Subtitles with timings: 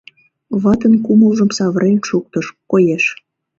[0.61, 3.05] Ватын кумылжым савырен шуктыш, коеш.